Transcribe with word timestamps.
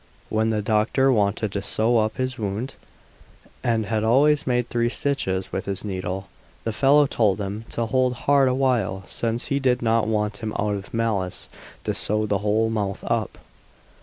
When 0.29 0.49
the 0.49 0.63
doctor 0.63 1.11
wanted 1.11 1.51
to 1.51 1.61
sew 1.61 1.99
up 1.99 2.17
his 2.17 2.39
wound, 2.39 2.73
and 3.63 3.85
had 3.85 4.03
already 4.03 4.41
made 4.47 4.67
three 4.67 4.89
stitches 4.89 5.51
with 5.51 5.65
his 5.65 5.85
needle, 5.85 6.27
the 6.63 6.71
fellow 6.73 7.05
told 7.05 7.39
him 7.39 7.65
to 7.69 7.85
hold 7.85 8.15
hard 8.25 8.49
a 8.49 8.55
while, 8.55 9.03
since 9.05 9.49
he 9.49 9.59
did 9.59 9.83
not 9.83 10.07
want 10.07 10.37
him 10.37 10.53
out 10.57 10.73
of 10.73 10.91
malice 10.91 11.49
to 11.83 11.93
sew 11.93 12.23
his 12.25 12.31
whole 12.41 12.71
mouth 12.71 13.03
up. 13.03 13.37